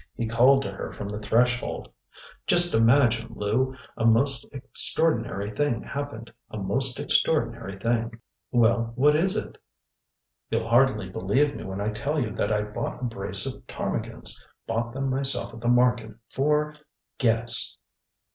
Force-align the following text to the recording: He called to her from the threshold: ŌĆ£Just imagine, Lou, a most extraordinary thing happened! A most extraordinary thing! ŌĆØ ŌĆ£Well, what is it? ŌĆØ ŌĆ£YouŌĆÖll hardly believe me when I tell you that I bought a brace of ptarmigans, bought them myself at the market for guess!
He 0.15 0.25
called 0.25 0.63
to 0.63 0.71
her 0.71 0.91
from 0.91 1.09
the 1.09 1.19
threshold: 1.19 1.87
ŌĆ£Just 2.47 2.73
imagine, 2.73 3.33
Lou, 3.35 3.75
a 3.95 4.03
most 4.03 4.47
extraordinary 4.51 5.51
thing 5.51 5.83
happened! 5.83 6.33
A 6.49 6.57
most 6.57 6.99
extraordinary 6.99 7.77
thing! 7.77 8.09
ŌĆØ 8.11 8.19
ŌĆ£Well, 8.51 8.93
what 8.97 9.15
is 9.15 9.37
it? 9.37 9.59
ŌĆØ 10.51 10.57
ŌĆ£YouŌĆÖll 10.63 10.69
hardly 10.71 11.09
believe 11.11 11.55
me 11.55 11.63
when 11.65 11.81
I 11.81 11.89
tell 11.91 12.19
you 12.19 12.31
that 12.31 12.51
I 12.51 12.63
bought 12.63 12.99
a 12.99 13.05
brace 13.05 13.45
of 13.45 13.67
ptarmigans, 13.67 14.43
bought 14.65 14.91
them 14.91 15.07
myself 15.07 15.53
at 15.53 15.59
the 15.61 15.67
market 15.67 16.15
for 16.31 16.75
guess! 17.19 17.77